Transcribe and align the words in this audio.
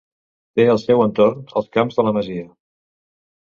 Té 0.59 0.65
al 0.75 0.79
seu 0.83 1.03
entorn 1.05 1.45
els 1.63 1.69
Camps 1.77 2.01
de 2.01 2.07
la 2.09 2.17
Masia. 2.19 2.49